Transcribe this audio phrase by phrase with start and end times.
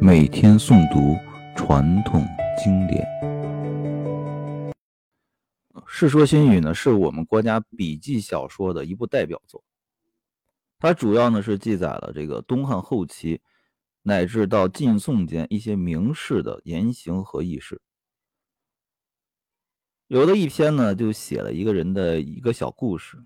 [0.00, 1.16] 每天诵读
[1.56, 2.26] 传统
[2.62, 3.04] 经典，
[5.86, 9.64] 《世说新语》呢，是我们国家笔记小说的一部代表作。
[10.78, 13.40] 它主要呢是记载了这个东汉后期
[14.02, 17.80] 乃至到晋宋间一些名士的言行和轶事。
[20.08, 23.24] 有的一篇呢就写了一个人的一个小故事，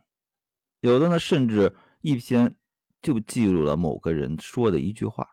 [0.81, 2.55] 有的呢甚至一篇
[3.03, 5.29] 就记录了某个人说的一句话。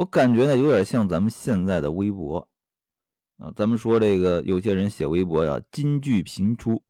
[0.00, 2.48] 我感觉呢，有点像咱们现在的微博
[3.36, 3.52] 啊。
[3.54, 6.82] 咱们说这个，有些人写微博呀，金句频出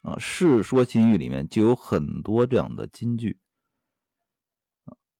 [0.00, 3.38] 啊，《世说新语》里面就有很多这样的金句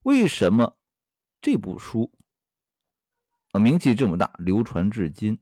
[0.02, 0.78] 为什么
[1.42, 2.10] 这部书
[3.52, 5.38] 啊名气这么大，流传至今？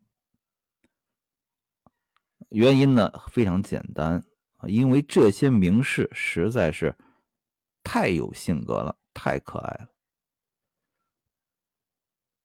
[2.48, 4.24] 原因呢非常简单
[4.56, 6.96] 啊，因为这些名士实在是
[7.84, 9.90] 太有性格了，太可爱了。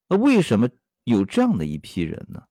[0.07, 0.69] 那为什么
[1.03, 2.43] 有这样的一批人呢？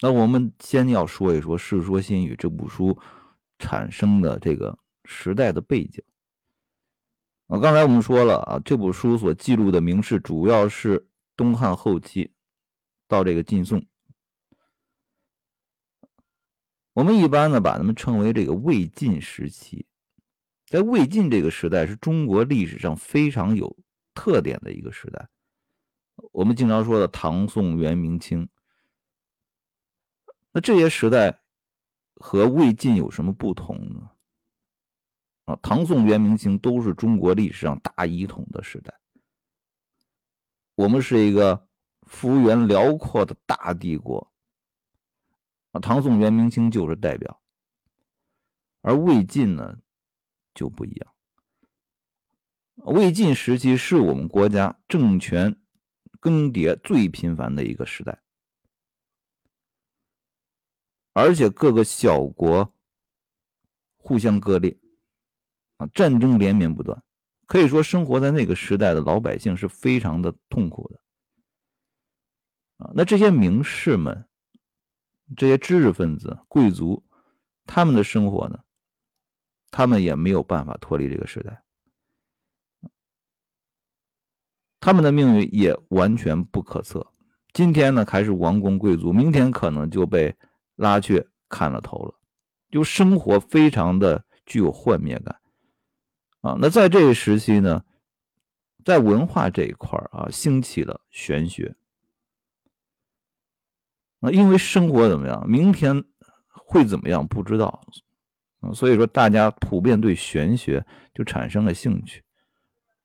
[0.00, 2.98] 那我们先要说一说《世说新语》这部书
[3.58, 6.02] 产生的这个时代的背景。
[7.46, 12.32] 啊，刚才我们说了啊，这部书所记录的名士主要是东汉后期
[13.06, 13.86] 到这个晋宋。
[16.94, 19.86] 我们一般呢把他们称为这个魏晋时期。
[20.66, 23.78] 在魏晋这个时代，是中国历史上非常有
[24.14, 25.28] 特点的一个时代。
[26.32, 28.48] 我们经常说的唐宋元明清，
[30.52, 31.40] 那这些时代
[32.14, 34.10] 和魏晋有什么不同呢？
[35.44, 38.94] 啊，唐宋元明清都是中国历史上大一统的时代，
[40.74, 41.66] 我们是一个
[42.02, 44.32] 幅员辽阔的大帝国。
[45.72, 47.40] 啊，唐宋元明清就是代表，
[48.82, 49.78] 而魏晋呢
[50.54, 51.14] 就不一样。
[52.74, 55.61] 魏晋时期是我们国家政权。
[56.22, 58.22] 更迭最频繁的一个时代，
[61.12, 62.72] 而且各个小国
[63.96, 64.78] 互相割裂，
[65.78, 67.02] 啊，战争连绵不断，
[67.46, 71.00] 可以说生活在那个时代的老百姓是非常的痛苦的，
[72.84, 74.28] 啊，那这些名士们、
[75.36, 77.04] 这些知识分子、贵族，
[77.66, 78.62] 他们的生活呢，
[79.72, 81.64] 他们也没有办法脱离这个时代。
[84.82, 87.06] 他们的命运也完全不可测。
[87.52, 90.34] 今天呢还是王公贵族，明天可能就被
[90.74, 92.14] 拉去砍了头了，
[92.68, 95.38] 就生活非常的具有幻灭感
[96.40, 96.56] 啊。
[96.60, 97.84] 那在这个时期呢，
[98.84, 101.76] 在文化这一块啊，兴起了玄学
[104.18, 106.02] 啊，因为生活怎么样，明天
[106.48, 107.86] 会怎么样不知道，
[108.74, 110.84] 所以说大家普遍对玄学
[111.14, 112.24] 就产生了兴趣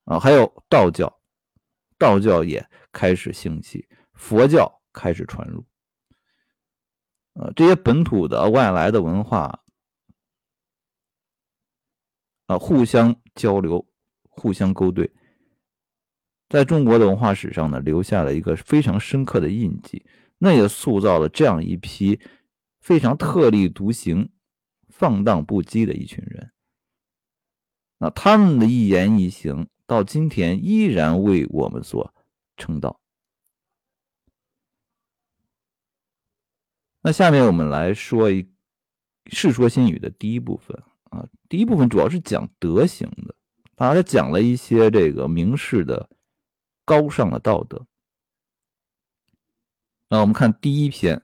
[0.06, 1.17] 啊，还有道教。
[1.97, 5.66] 道教也开始兴起，佛教开始传入，
[7.34, 9.63] 呃，这些本土的、外来的文化
[12.46, 13.88] 啊，互相交流、
[14.30, 15.12] 互相勾兑，
[16.50, 20.06] 在中国的文化史上呢，留下了一个非常深刻的印记。
[20.40, 22.19] 那也塑造了这样一批
[22.80, 24.30] 非常特立独行、
[24.88, 26.52] 放荡不羁的一群人。
[27.97, 29.68] 那他们的一言一行。
[29.88, 32.14] 到今天依然为我们所
[32.58, 33.00] 称道。
[37.02, 38.44] 那下面我们来说一
[39.28, 43.34] 《世说新语》的第一部分啊，第一部分主要是讲德行的，
[43.78, 46.09] 啊他讲了一些这个名士的
[46.84, 47.88] 高尚的道德。
[50.09, 51.24] 那我们看第一篇，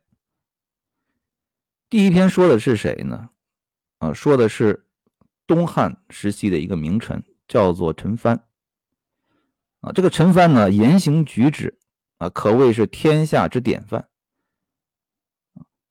[1.89, 3.29] 第一篇说的是谁呢？
[3.97, 4.87] 啊，说的是
[5.45, 8.39] 东汉时期的一个名臣，叫做陈蕃。
[9.83, 11.77] 啊，这个陈蕃呢，言行举止
[12.17, 14.07] 啊，可谓是天下之典范。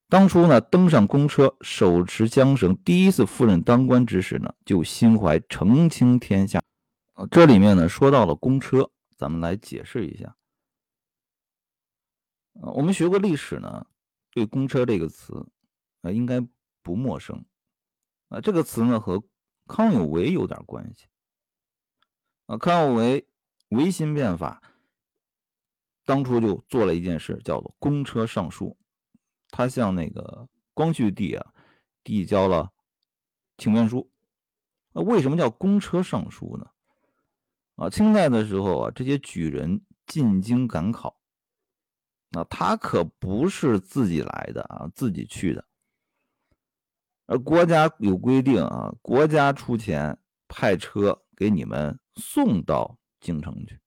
[0.09, 6.63] 当初呢，登上公车，手持缰绳，第一次赴任当官之时呢，就心怀澄清天下。
[7.31, 10.35] 这里面呢，说到了公车，咱们来解释一下。
[12.55, 13.87] 我们学过历史呢，
[14.31, 15.47] 对公车这个词
[16.01, 16.41] 啊，应该
[16.83, 17.45] 不陌生。
[18.29, 19.23] 啊，这个词呢，和
[19.67, 21.09] 康有为有点关系。
[22.47, 23.29] 啊，康有为。
[23.73, 24.63] 维新变法，
[26.05, 28.77] 当初就做了一件事，叫做公车上书。
[29.49, 31.53] 他向那个光绪帝啊
[32.03, 32.71] 递交了
[33.57, 34.11] 请愿书。
[34.93, 36.71] 那为什么叫公车上书呢？
[37.77, 41.19] 啊，清代的时候啊，这些举人进京赶考，
[42.29, 45.65] 那他可不是自己来的啊，自己去的。
[47.25, 53.81] 而国家有规定啊，国家出钱派车给你们送到京城去，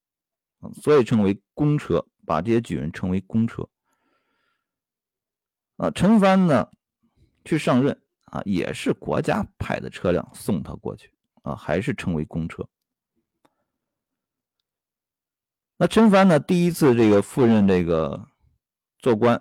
[0.82, 3.70] 所以称为公车，把这些举人称为公车。
[5.76, 6.68] 啊，陈蕃呢
[7.44, 8.02] 去上任
[8.32, 11.12] 啊，也是国家派的车辆送他过去
[11.44, 12.68] 啊，还是称为公车。
[15.78, 18.30] 那陈蕃呢，第一次这个赴任这个
[19.00, 19.36] 做官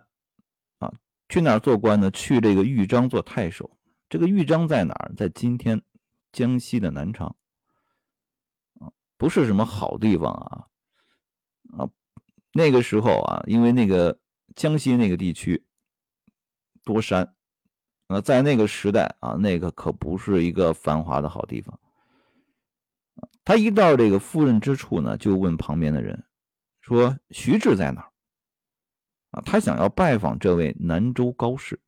[0.78, 0.92] 啊，
[1.28, 2.10] 去哪儿做官呢？
[2.10, 3.78] 去这个豫章做太守。
[4.08, 5.14] 这个豫章在哪儿？
[5.16, 5.80] 在今天
[6.32, 7.36] 江西的南昌，
[9.24, 10.68] 不是什么好地方啊
[11.78, 11.88] 啊！
[12.52, 14.18] 那个时候啊，因为那个
[14.54, 15.64] 江西那个地区
[16.82, 17.34] 多山
[18.08, 21.80] 啊，在那个时代啊，那个可不是一个繁华的好地方。
[23.46, 26.22] 他一到这个夫人之处呢，就问旁边的人
[26.82, 28.12] 说：“徐志在哪儿？”
[29.32, 31.80] 啊，他想要拜访这位南州高士。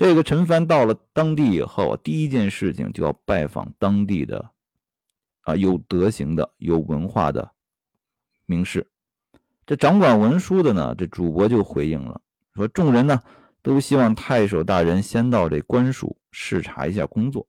[0.00, 4.50] 这个陈蕃到了当地以后，第一件事情就要拜访当地的
[5.42, 7.50] 啊有德行的、有文化的
[8.46, 8.90] 名士。
[9.66, 12.22] 这掌管文书的呢，这主簿就回应了，
[12.54, 13.20] 说众人呢
[13.60, 17.46] 都希望太守大人先到这官署视察一下工作。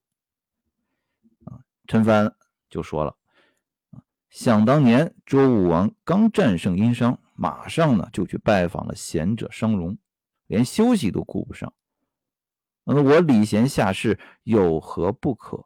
[1.45, 2.35] 啊，陈帆
[2.69, 3.15] 就说了，
[4.29, 9.97] 想当年周武王刚战胜殷商，马上呢就去拜访了贤者商容，
[10.47, 11.71] 连休息都顾不上。
[12.93, 15.65] 那我礼贤下士有何不可？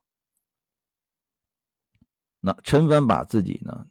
[2.39, 3.87] 那陈蕃把自己呢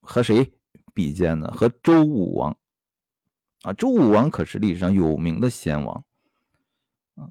[0.00, 0.50] 和谁
[0.94, 1.50] 比肩呢？
[1.50, 2.56] 和周武王
[3.60, 6.02] 啊，周武王可是历史上有名的贤王
[7.16, 7.28] 啊。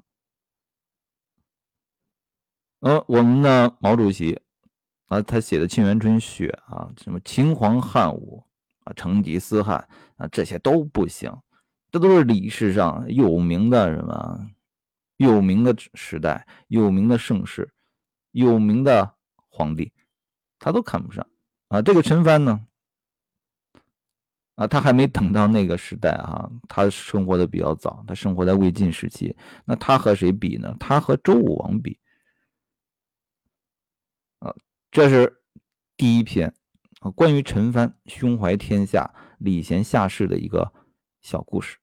[2.78, 4.40] 呃，我们的毛主席
[5.06, 8.46] 啊，他写的《沁园春·雪》啊，什么秦皇汉武
[8.84, 11.36] 啊，成吉思汗啊，这些都不行，
[11.90, 14.48] 这都是历史上有名的什么？
[15.16, 17.72] 有名的时代，有名的盛世，
[18.30, 19.14] 有名的
[19.48, 19.92] 皇帝，
[20.58, 21.26] 他都看不上
[21.68, 21.80] 啊。
[21.82, 22.66] 这个陈蕃呢，
[24.56, 29.36] 啊，他还没等到那个时代啊，他生活的比较早，他生活在魏晋时期。
[29.64, 30.76] 那他和谁比呢？
[30.80, 31.98] 他和周武王比
[34.38, 34.54] 啊。
[34.90, 35.42] 这是
[35.96, 36.52] 第一篇
[37.00, 40.72] 啊，关于陈蕃胸怀天下、礼贤下士的一个
[41.20, 41.78] 小故事。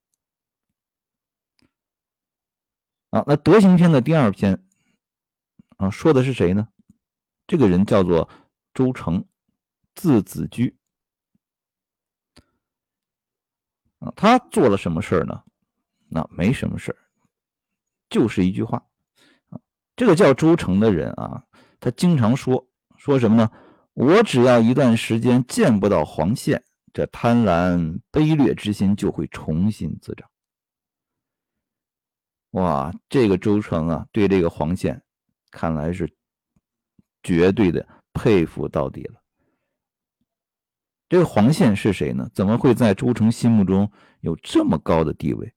[3.10, 4.64] 啊，那德行篇的第二篇
[5.78, 6.68] 啊，说的是谁呢？
[7.48, 8.30] 这个人叫做
[8.74, 9.26] 周成，
[9.96, 10.78] 字子居。
[14.00, 15.44] 啊，他做了什么事儿呢？
[16.08, 16.98] 那没什么事儿，
[18.10, 18.86] 就是一句话。
[19.50, 19.60] 啊，
[19.96, 21.44] 这个叫周成的人啊，
[21.80, 22.68] 他经常说
[22.98, 23.52] 说什么呢？
[23.94, 26.64] 我只要一段时间见不到黄宪，
[26.94, 30.30] 这贪婪卑劣之心就会重新滋长。
[32.52, 35.04] 哇，这个周成啊，对这个黄宪，
[35.52, 36.12] 看来是
[37.22, 39.22] 绝对的佩服到底了。
[41.08, 42.30] 这个黄宪是谁呢？
[42.34, 43.92] 怎么会在周成心目中
[44.22, 45.54] 有这么高的地位？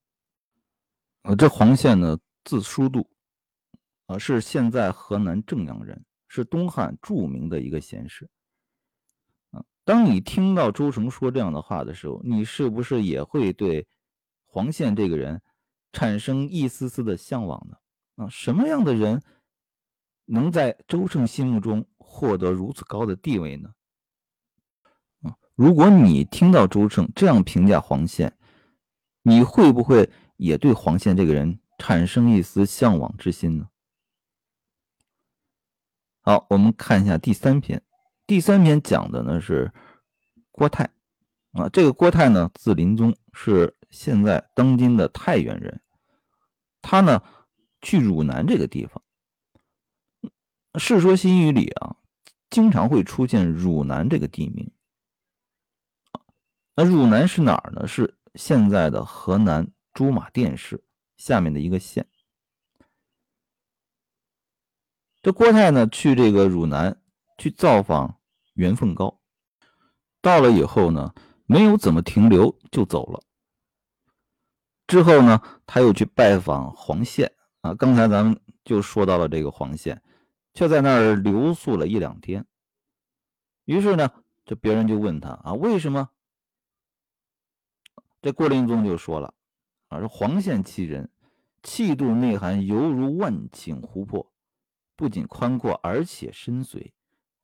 [1.23, 3.09] 啊，这黄宪呢，字叔度，
[4.07, 8.29] 啊，是现在河南正阳人，是东汉著名的一个贤士。
[9.51, 13.87] 啊，当你听到周成说这样的话的时候，你是不是也会对
[14.47, 15.41] 黄宪这个人？
[15.93, 17.77] 产生一丝丝的向往呢？
[18.17, 19.23] 啊，什么样的人
[20.25, 23.75] 能在周胜心目中获得如此高的地位呢？
[25.23, 28.37] 啊，如果你听到周胜这样评价黄宪，
[29.23, 33.69] 你会不会也对黄宪这个人产生一丝向往之心呢？
[36.21, 37.83] 好，我们看一下第三篇。
[38.27, 39.73] 第三篇讲的呢是
[40.51, 40.89] 郭泰
[41.53, 45.81] 啊，这个郭泰呢字林宗，是现在当今的太原人。
[46.81, 47.23] 他呢，
[47.81, 49.01] 去汝南这个地方，
[50.81, 51.97] 《世说新语》里啊，
[52.51, 54.73] 经常会出现汝南这个地名。
[56.75, 57.87] 那汝南是哪儿呢？
[57.87, 60.83] 是现在的河南驻马店市
[61.17, 62.09] 下面的一个县。
[65.21, 67.01] 这郭泰呢，去这个汝南
[67.39, 68.19] 去造访
[68.55, 69.21] 袁凤高，
[70.21, 73.23] 到了以后呢，没有怎么停留就走了。
[74.93, 77.33] 之后呢，他又去拜访黄宪
[77.63, 77.73] 啊。
[77.73, 80.03] 刚才咱们就说到了这个黄宪，
[80.53, 82.45] 却在那儿留宿了一两天。
[83.65, 84.13] 于是呢，
[84.45, 86.11] 这别人就问他啊，为什么？
[88.21, 89.33] 这郭林宗就说了
[89.89, 91.11] 啊，说黄宪其人，
[91.63, 94.31] 气度内涵犹如万顷湖泊，
[94.95, 96.93] 不仅宽阔，而且深邃，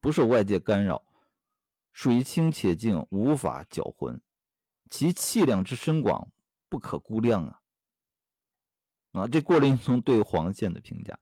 [0.03, 1.03] 不受外界干扰，
[1.95, 4.21] 水清且静，无法搅浑，
[4.91, 6.29] 其气量之深广。
[6.69, 7.61] 不可估量啊！
[9.13, 11.19] 啊，这郭林宗对黄宪的评价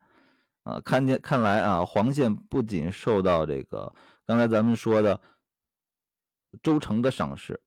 [0.65, 3.95] 啊，看见看来啊，黄宪不仅受到这个
[4.26, 5.21] 刚才咱们说的
[6.62, 7.61] 周成的赏识，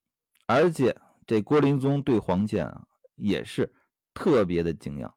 [0.45, 0.95] 而且
[1.25, 3.73] 这郭林宗对黄宪啊也是
[4.13, 5.15] 特别的敬仰。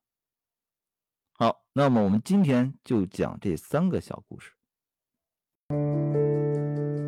[1.33, 4.53] 好，那么我们今天就讲这三个小故事。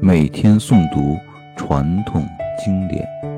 [0.02, 1.16] 每天诵读
[1.56, 2.26] 传统
[2.62, 3.33] 经典。